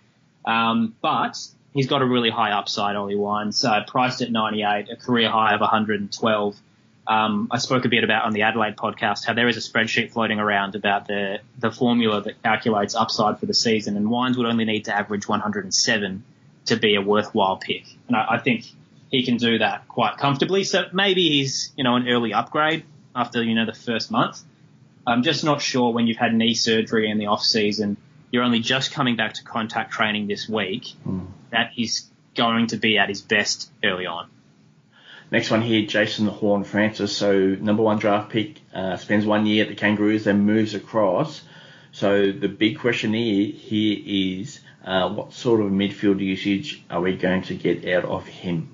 Um, 0.45 0.95
but 1.01 1.39
he's 1.73 1.87
got 1.87 2.03
a 2.03 2.07
really 2.07 2.31
high 2.31 2.53
upside, 2.53 2.97
Ollie 2.97 3.17
Wines, 3.17 3.65
uh, 3.65 3.83
priced 3.87 4.23
at 4.23 4.31
98, 4.31 4.91
a 4.91 4.97
career 4.97 5.31
high 5.31 5.55
of 5.55 5.61
112. 5.61 6.57
Um, 7.07 7.49
I 7.51 7.59
spoke 7.59 7.85
a 7.85 7.89
bit 7.89 8.05
about 8.05 8.25
on 8.27 8.33
the 8.33 8.43
Adelaide 8.43 8.77
podcast 8.77 9.25
how 9.25 9.35
there 9.35 9.49
is 9.49 9.57
a 9.57 9.61
spreadsheet 9.61 10.13
floating 10.13 10.39
around 10.39 10.77
about 10.77 11.09
the 11.09 11.41
the 11.59 11.73
formula 11.73 12.21
that 12.23 12.41
calculates 12.45 12.95
upside 12.95 13.41
for 13.41 13.47
the 13.47 13.55
season, 13.55 13.97
and 13.97 14.09
Wines 14.09 14.37
would 14.37 14.47
only 14.47 14.65
need 14.65 14.85
to 14.85 14.97
average 14.97 15.27
107 15.27 16.25
to 16.67 16.77
be 16.77 16.95
a 16.95 17.01
worthwhile 17.01 17.57
pick, 17.57 17.87
and 18.07 18.17
I, 18.17 18.35
I 18.35 18.39
think 18.39 18.67
he 19.11 19.25
can 19.25 19.37
do 19.37 19.59
that 19.59 19.89
quite 19.89 20.17
comfortably. 20.17 20.63
So 20.63 20.85
maybe 20.93 21.29
he's 21.29 21.73
you 21.77 21.83
know 21.83 21.97
an 21.97 22.09
early 22.09 22.33
upgrade 22.33 22.85
after 23.17 23.43
you 23.43 23.57
know 23.57 23.67
the 23.67 23.75
first 23.75 24.13
month. 24.13 24.41
I'm 25.05 25.25
just 25.25 25.43
not 25.43 25.61
sure 25.61 25.93
when 25.93 26.07
you've 26.07 26.19
had 26.19 26.33
knee 26.33 26.55
surgery 26.55 27.11
in 27.11 27.19
the 27.19 27.27
off 27.27 27.43
season 27.43 27.97
you're 28.33 28.43
only 28.43 28.61
just 28.61 28.93
coming 28.93 29.15
back 29.15 29.35
to 29.35 29.45
contact 29.45 29.93
training 29.93 30.27
this 30.27 30.49
week, 30.49 30.95
mm. 31.07 31.27
that 31.51 31.71
he's 31.73 32.11
going 32.35 32.67
to 32.69 32.79
be 32.79 32.99
at 32.99 33.09
his 33.09 33.21
best 33.21 33.71
early 33.85 34.07
on. 34.07 34.29
Next 35.31 35.51
one 35.51 35.63
here, 35.63 35.87
Jason 35.87 36.27
Horne-Francis. 36.27 37.17
So 37.17 37.57
number 37.61 37.83
one 37.83 37.99
draft 37.99 38.31
pick, 38.31 38.61
uh, 38.75 38.97
spends 38.97 39.25
one 39.25 39.47
year 39.47 39.65
at 39.65 39.69
the 39.69 39.77
Kangaroos, 39.77 40.25
then 40.25 40.41
moves 40.41 40.75
across. 40.75 41.43
So 41.93 42.33
the 42.33 42.49
big 42.49 42.79
question 42.79 43.13
here, 43.13 43.53
here 43.53 43.99
is, 44.05 44.61
uh, 44.85 45.11
what 45.11 45.33
sort 45.33 45.61
of 45.61 45.69
midfield 45.69 46.21
usage 46.21 46.83
are 46.91 47.01
we 47.01 47.17
going 47.17 47.43
to 47.43 47.55
get 47.55 47.87
out 47.87 48.05
of 48.05 48.27
him? 48.27 48.69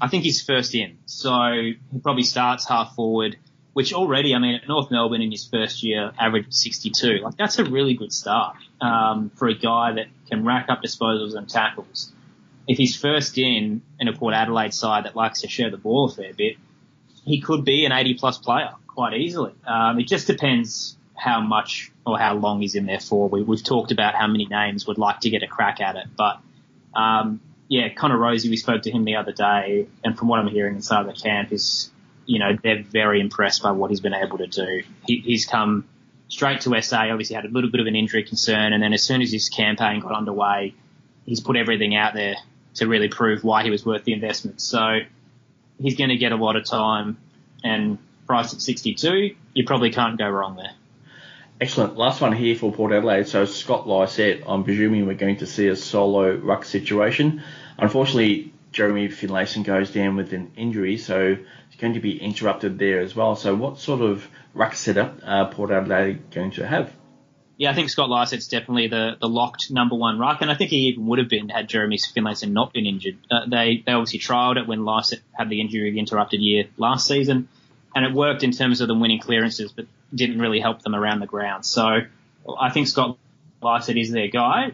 I 0.00 0.08
think 0.08 0.24
he's 0.24 0.42
first 0.42 0.74
in. 0.74 0.98
So 1.06 1.32
he 1.52 1.98
probably 2.02 2.24
starts 2.24 2.66
half 2.66 2.94
forward, 2.94 3.36
which 3.72 3.92
already, 3.92 4.34
I 4.34 4.38
mean, 4.38 4.54
at 4.56 4.68
North 4.68 4.90
Melbourne 4.90 5.22
in 5.22 5.30
his 5.30 5.46
first 5.46 5.82
year 5.82 6.12
averaged 6.18 6.54
62. 6.54 7.18
Like 7.22 7.36
that's 7.36 7.58
a 7.58 7.64
really 7.64 7.94
good 7.94 8.12
start 8.12 8.56
um, 8.80 9.30
for 9.36 9.48
a 9.48 9.54
guy 9.54 9.92
that 9.94 10.06
can 10.28 10.44
rack 10.44 10.66
up 10.68 10.82
disposals 10.82 11.34
and 11.34 11.48
tackles. 11.48 12.12
If 12.68 12.78
he's 12.78 12.96
first 12.96 13.38
in 13.38 13.82
in 13.98 14.08
a 14.08 14.12
Port 14.12 14.34
Adelaide 14.34 14.74
side 14.74 15.04
that 15.04 15.16
likes 15.16 15.40
to 15.40 15.48
share 15.48 15.70
the 15.70 15.78
ball 15.78 16.06
a 16.06 16.12
fair 16.12 16.32
bit, 16.32 16.56
he 17.24 17.40
could 17.40 17.64
be 17.64 17.84
an 17.86 17.92
80 17.92 18.14
plus 18.14 18.38
player 18.38 18.72
quite 18.86 19.14
easily. 19.14 19.52
Um, 19.66 19.98
it 19.98 20.06
just 20.06 20.26
depends 20.26 20.96
how 21.14 21.40
much 21.40 21.90
or 22.06 22.18
how 22.18 22.34
long 22.34 22.60
he's 22.60 22.74
in 22.74 22.86
there 22.86 23.00
for. 23.00 23.28
We, 23.28 23.40
have 23.40 23.64
talked 23.64 23.92
about 23.92 24.14
how 24.14 24.26
many 24.26 24.46
names 24.46 24.86
would 24.86 24.98
like 24.98 25.20
to 25.20 25.30
get 25.30 25.42
a 25.42 25.46
crack 25.46 25.80
at 25.80 25.96
it, 25.96 26.06
but 26.16 26.40
um, 26.94 27.40
yeah, 27.68 27.88
Connor 27.88 28.18
Rozee, 28.18 28.50
we 28.50 28.56
spoke 28.56 28.82
to 28.82 28.90
him 28.90 29.04
the 29.04 29.16
other 29.16 29.32
day, 29.32 29.86
and 30.04 30.18
from 30.18 30.28
what 30.28 30.40
I'm 30.40 30.48
hearing 30.48 30.74
inside 30.74 31.06
the 31.06 31.14
camp 31.14 31.52
is, 31.52 31.90
you 32.26 32.38
know, 32.38 32.56
they're 32.62 32.82
very 32.82 33.20
impressed 33.20 33.62
by 33.62 33.72
what 33.72 33.90
he's 33.90 34.00
been 34.00 34.14
able 34.14 34.38
to 34.38 34.46
do. 34.46 34.82
He, 35.06 35.18
he's 35.18 35.46
come 35.46 35.86
straight 36.28 36.62
to 36.62 36.80
SA, 36.80 37.10
obviously 37.10 37.36
had 37.36 37.44
a 37.44 37.48
little 37.48 37.70
bit 37.70 37.80
of 37.80 37.86
an 37.86 37.96
injury 37.96 38.24
concern, 38.24 38.72
and 38.72 38.82
then 38.82 38.92
as 38.92 39.02
soon 39.02 39.22
as 39.22 39.30
his 39.30 39.48
campaign 39.48 40.00
got 40.00 40.12
underway, 40.12 40.74
he's 41.26 41.40
put 41.40 41.56
everything 41.56 41.94
out 41.94 42.14
there 42.14 42.36
to 42.74 42.86
really 42.86 43.08
prove 43.08 43.44
why 43.44 43.62
he 43.62 43.70
was 43.70 43.84
worth 43.84 44.04
the 44.04 44.12
investment. 44.12 44.60
So 44.60 45.00
he's 45.78 45.96
going 45.96 46.10
to 46.10 46.16
get 46.16 46.32
a 46.32 46.36
lot 46.36 46.56
of 46.56 46.64
time, 46.64 47.18
and 47.62 47.98
priced 48.26 48.54
at 48.54 48.62
62, 48.62 49.36
you 49.52 49.64
probably 49.66 49.90
can't 49.90 50.18
go 50.18 50.28
wrong 50.28 50.56
there. 50.56 50.72
Excellent. 51.60 51.96
Last 51.96 52.20
one 52.20 52.32
here 52.32 52.56
for 52.56 52.72
Port 52.72 52.92
Adelaide. 52.92 53.28
So 53.28 53.44
Scott 53.44 53.86
Lycett, 53.86 54.42
I'm 54.46 54.64
presuming 54.64 55.06
we're 55.06 55.14
going 55.14 55.36
to 55.36 55.46
see 55.46 55.68
a 55.68 55.76
solo 55.76 56.34
ruck 56.34 56.64
situation. 56.64 57.42
Unfortunately, 57.78 58.52
Jeremy 58.72 59.08
Finlayson 59.08 59.62
goes 59.62 59.90
down 59.90 60.16
with 60.16 60.32
an 60.32 60.52
injury, 60.56 60.96
so 60.96 61.36
it's 61.68 61.76
going 61.80 61.94
to 61.94 62.00
be 62.00 62.20
interrupted 62.20 62.78
there 62.78 63.00
as 63.00 63.14
well. 63.14 63.36
So 63.36 63.54
what 63.54 63.78
sort 63.78 64.00
of 64.00 64.26
ruck 64.54 64.74
setup 64.74 65.20
are 65.24 65.50
Port 65.50 65.70
Adelaide 65.70 66.30
going 66.30 66.52
to 66.52 66.66
have? 66.66 66.92
Yeah, 67.58 67.70
I 67.70 67.74
think 67.74 67.90
Scott 67.90 68.08
Lycett's 68.08 68.48
definitely 68.48 68.88
the, 68.88 69.16
the 69.20 69.28
locked 69.28 69.70
number 69.70 69.94
one 69.94 70.18
ruck, 70.18 70.40
and 70.40 70.50
I 70.50 70.54
think 70.54 70.70
he 70.70 70.88
even 70.88 71.06
would 71.06 71.18
have 71.18 71.28
been 71.28 71.48
had 71.48 71.68
Jeremy 71.68 71.98
Finlayson 71.98 72.52
not 72.52 72.72
been 72.72 72.86
injured. 72.86 73.18
Uh, 73.30 73.46
they 73.46 73.82
they 73.84 73.92
obviously 73.92 74.18
trialled 74.18 74.56
it 74.56 74.66
when 74.66 74.84
Lycett 74.84 75.20
had 75.32 75.48
the 75.48 75.60
injury 75.60 75.96
interrupted 75.98 76.40
year 76.40 76.64
last 76.76 77.06
season, 77.06 77.48
and 77.94 78.04
it 78.04 78.12
worked 78.12 78.42
in 78.42 78.52
terms 78.52 78.80
of 78.80 78.88
them 78.88 79.00
winning 79.00 79.20
clearances, 79.20 79.70
but 79.70 79.86
didn't 80.14 80.40
really 80.40 80.60
help 80.60 80.82
them 80.82 80.94
around 80.94 81.20
the 81.20 81.26
ground. 81.26 81.64
So 81.64 82.00
I 82.58 82.70
think 82.70 82.88
Scott 82.88 83.18
Lycett 83.60 83.96
is 83.96 84.10
their 84.10 84.28
guy. 84.28 84.72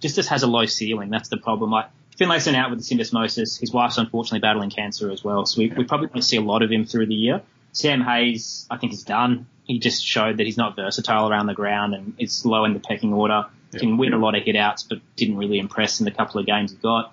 Just 0.00 0.16
just 0.16 0.30
has 0.30 0.42
a 0.42 0.46
low 0.46 0.66
ceiling. 0.66 1.10
That's 1.10 1.28
the 1.28 1.36
problem. 1.36 1.70
Like 1.70 1.86
Finlayson 2.16 2.54
out 2.54 2.70
with 2.70 2.78
the 2.78 2.94
syndesmosis. 2.94 3.58
His 3.58 3.72
wife's 3.72 3.98
unfortunately 3.98 4.40
battling 4.40 4.70
cancer 4.70 5.10
as 5.10 5.24
well. 5.24 5.46
So 5.46 5.58
we, 5.58 5.68
we 5.68 5.84
probably 5.84 6.08
won't 6.08 6.24
see 6.24 6.36
a 6.36 6.42
lot 6.42 6.62
of 6.62 6.70
him 6.70 6.84
through 6.86 7.06
the 7.06 7.14
year. 7.14 7.42
Sam 7.72 8.02
Hayes, 8.02 8.66
I 8.70 8.76
think, 8.76 8.92
is 8.92 9.02
done. 9.02 9.46
He 9.64 9.78
just 9.78 10.04
showed 10.04 10.36
that 10.36 10.44
he's 10.44 10.56
not 10.56 10.76
versatile 10.76 11.28
around 11.28 11.46
the 11.46 11.54
ground 11.54 11.94
and 11.94 12.14
is 12.18 12.46
low 12.46 12.64
in 12.64 12.72
the 12.72 12.80
pecking 12.80 13.12
order. 13.12 13.46
Yep. 13.72 13.80
Can 13.80 13.96
win 13.96 14.12
a 14.12 14.18
lot 14.18 14.36
of 14.36 14.44
hit 14.44 14.54
outs, 14.54 14.84
but 14.84 14.98
didn't 15.16 15.38
really 15.38 15.58
impress 15.58 15.98
in 16.00 16.04
the 16.04 16.12
couple 16.12 16.38
of 16.38 16.46
games 16.46 16.70
he 16.70 16.76
got. 16.76 17.12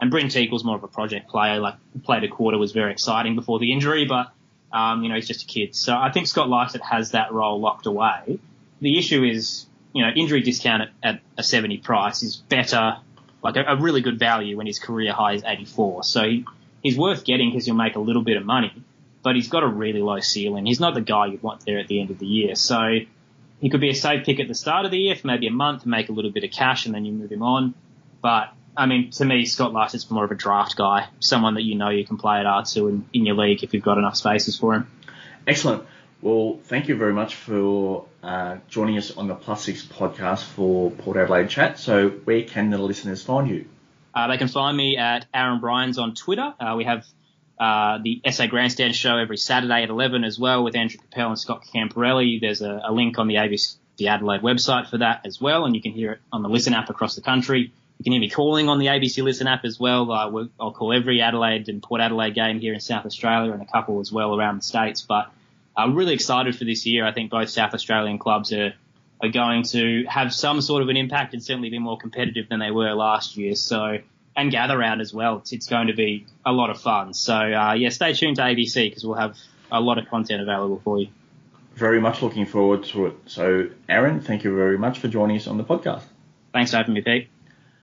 And 0.00 0.12
Brynn 0.12 0.26
Teakle 0.26 0.62
more 0.64 0.76
of 0.76 0.82
a 0.82 0.88
project 0.88 1.30
player. 1.30 1.58
Like 1.58 1.76
played 2.02 2.24
a 2.24 2.28
quarter 2.28 2.58
was 2.58 2.72
very 2.72 2.92
exciting 2.92 3.36
before 3.36 3.58
the 3.58 3.72
injury, 3.72 4.04
but 4.04 4.32
um, 4.72 5.02
you 5.02 5.08
know 5.08 5.14
he's 5.14 5.28
just 5.28 5.44
a 5.44 5.46
kid. 5.46 5.74
So 5.74 5.96
I 5.96 6.10
think 6.10 6.26
Scott 6.26 6.48
Lycett 6.48 6.82
has 6.82 7.12
that 7.12 7.32
role 7.32 7.60
locked 7.60 7.86
away. 7.86 8.40
The 8.80 8.98
issue 8.98 9.22
is, 9.22 9.64
you 9.94 10.04
know, 10.04 10.10
injury 10.10 10.42
discount 10.42 10.82
at, 10.82 10.90
at 11.02 11.20
a 11.38 11.42
70 11.44 11.78
price 11.78 12.24
is 12.24 12.36
better 12.36 12.96
like 13.42 13.56
a, 13.56 13.64
a, 13.64 13.76
really 13.76 14.00
good 14.00 14.18
value 14.18 14.56
when 14.56 14.66
his 14.66 14.78
career 14.78 15.12
high 15.12 15.32
is 15.34 15.42
84. 15.44 16.04
So 16.04 16.22
he, 16.22 16.44
he's 16.82 16.96
worth 16.96 17.24
getting 17.24 17.50
because 17.50 17.66
he'll 17.66 17.74
make 17.74 17.96
a 17.96 18.00
little 18.00 18.22
bit 18.22 18.36
of 18.36 18.44
money, 18.44 18.72
but 19.22 19.34
he's 19.34 19.48
got 19.48 19.62
a 19.62 19.66
really 19.66 20.00
low 20.00 20.20
ceiling. 20.20 20.66
He's 20.66 20.80
not 20.80 20.94
the 20.94 21.00
guy 21.00 21.26
you'd 21.26 21.42
want 21.42 21.64
there 21.64 21.78
at 21.78 21.88
the 21.88 22.00
end 22.00 22.10
of 22.10 22.18
the 22.18 22.26
year. 22.26 22.54
So 22.54 23.00
he 23.60 23.70
could 23.70 23.80
be 23.80 23.90
a 23.90 23.94
safe 23.94 24.24
pick 24.24 24.40
at 24.40 24.48
the 24.48 24.54
start 24.54 24.84
of 24.84 24.90
the 24.90 24.98
year 24.98 25.16
for 25.16 25.26
maybe 25.26 25.46
a 25.46 25.52
month 25.52 25.86
make 25.86 26.08
a 26.08 26.12
little 26.12 26.30
bit 26.30 26.44
of 26.44 26.50
cash 26.50 26.86
and 26.86 26.94
then 26.94 27.04
you 27.04 27.12
move 27.12 27.30
him 27.30 27.42
on. 27.42 27.74
But 28.20 28.52
I 28.76 28.86
mean, 28.86 29.10
to 29.12 29.24
me, 29.24 29.44
Scott 29.44 29.72
Lycett's 29.72 30.10
more 30.10 30.24
of 30.24 30.30
a 30.30 30.34
draft 30.34 30.76
guy, 30.76 31.08
someone 31.20 31.54
that 31.54 31.62
you 31.62 31.74
know 31.74 31.90
you 31.90 32.06
can 32.06 32.16
play 32.16 32.38
at 32.38 32.46
R2 32.46 32.88
in, 32.88 33.04
in 33.12 33.26
your 33.26 33.36
league 33.36 33.62
if 33.62 33.74
you've 33.74 33.82
got 33.82 33.98
enough 33.98 34.16
spaces 34.16 34.58
for 34.58 34.74
him. 34.74 34.90
Excellent. 35.46 35.84
Well, 36.22 36.60
thank 36.66 36.86
you 36.86 36.94
very 36.94 37.12
much 37.12 37.34
for 37.34 38.06
uh, 38.22 38.58
joining 38.68 38.96
us 38.96 39.10
on 39.16 39.26
the 39.26 39.34
Plus 39.34 39.64
Six 39.64 39.84
podcast 39.84 40.44
for 40.44 40.92
Port 40.92 41.16
Adelaide 41.16 41.50
Chat. 41.50 41.80
So, 41.80 42.10
where 42.10 42.44
can 42.44 42.70
the 42.70 42.78
listeners 42.78 43.24
find 43.24 43.50
you? 43.50 43.66
Uh, 44.14 44.28
they 44.28 44.38
can 44.38 44.46
find 44.46 44.76
me 44.76 44.96
at 44.96 45.26
Aaron 45.34 45.58
Bryans 45.58 45.98
on 45.98 46.14
Twitter. 46.14 46.54
Uh, 46.60 46.74
we 46.78 46.84
have 46.84 47.04
uh, 47.58 47.98
the 48.04 48.22
SA 48.30 48.46
Grandstand 48.46 48.94
show 48.94 49.16
every 49.16 49.36
Saturday 49.36 49.82
at 49.82 49.90
11 49.90 50.22
as 50.22 50.38
well 50.38 50.62
with 50.62 50.76
Andrew 50.76 51.00
Capel 51.10 51.30
and 51.30 51.38
Scott 51.38 51.64
Camporeale. 51.74 52.40
There's 52.40 52.62
a, 52.62 52.82
a, 52.84 52.92
link 52.92 53.18
on 53.18 53.26
the 53.26 53.34
ABC 53.34 53.76
the 53.96 54.08
Adelaide 54.08 54.42
website 54.42 54.88
for 54.88 54.98
that 54.98 55.26
as 55.26 55.40
well, 55.40 55.64
and 55.64 55.74
you 55.74 55.82
can 55.82 55.90
hear 55.90 56.12
it 56.12 56.20
on 56.32 56.42
the 56.42 56.48
Listen 56.48 56.72
app 56.72 56.88
across 56.88 57.16
the 57.16 57.20
country. 57.20 57.72
You 57.98 58.04
can 58.04 58.12
hear 58.12 58.20
me 58.20 58.30
calling 58.30 58.68
on 58.68 58.78
the 58.78 58.86
ABC 58.86 59.24
Listen 59.24 59.48
app 59.48 59.64
as 59.64 59.80
well. 59.80 60.12
Uh, 60.12 60.46
I'll 60.60 60.72
call 60.72 60.92
every 60.92 61.20
Adelaide 61.20 61.68
and 61.68 61.82
Port 61.82 62.00
Adelaide 62.00 62.34
game 62.34 62.60
here 62.60 62.74
in 62.74 62.80
South 62.80 63.06
Australia 63.06 63.52
and 63.52 63.60
a 63.60 63.66
couple 63.66 63.98
as 63.98 64.12
well 64.12 64.38
around 64.38 64.58
the 64.58 64.62
States. 64.62 65.02
But 65.02 65.32
I'm 65.76 65.94
really 65.94 66.14
excited 66.14 66.56
for 66.56 66.64
this 66.64 66.86
year. 66.86 67.06
I 67.06 67.12
think 67.12 67.30
both 67.30 67.48
South 67.48 67.74
Australian 67.74 68.18
clubs 68.18 68.52
are 68.52 68.74
are 69.22 69.28
going 69.28 69.62
to 69.62 70.04
have 70.08 70.34
some 70.34 70.60
sort 70.60 70.82
of 70.82 70.88
an 70.88 70.96
impact 70.96 71.32
and 71.32 71.42
certainly 71.42 71.70
be 71.70 71.78
more 71.78 71.96
competitive 71.96 72.48
than 72.48 72.58
they 72.58 72.72
were 72.72 72.92
last 72.92 73.36
year. 73.36 73.54
So 73.54 73.98
and 74.34 74.50
gather 74.50 74.76
round 74.76 75.00
as 75.00 75.12
well. 75.14 75.38
It's, 75.38 75.52
it's 75.52 75.66
going 75.66 75.86
to 75.88 75.92
be 75.92 76.26
a 76.44 76.52
lot 76.52 76.70
of 76.70 76.80
fun. 76.80 77.14
So 77.14 77.34
uh, 77.34 77.74
yeah, 77.74 77.90
stay 77.90 78.14
tuned 78.14 78.36
to 78.36 78.42
ABC 78.42 78.90
because 78.90 79.04
we'll 79.04 79.16
have 79.16 79.36
a 79.70 79.80
lot 79.80 79.98
of 79.98 80.08
content 80.08 80.42
available 80.42 80.80
for 80.82 80.98
you. 80.98 81.08
Very 81.74 82.00
much 82.00 82.20
looking 82.20 82.46
forward 82.46 82.84
to 82.84 83.06
it. 83.06 83.16
So 83.26 83.70
Aaron, 83.88 84.20
thank 84.20 84.44
you 84.44 84.54
very 84.54 84.76
much 84.76 84.98
for 84.98 85.08
joining 85.08 85.36
us 85.36 85.46
on 85.46 85.56
the 85.56 85.64
podcast. 85.64 86.02
Thanks 86.52 86.72
for 86.72 86.78
having 86.78 86.94
me, 86.94 87.00
Pete. 87.00 87.28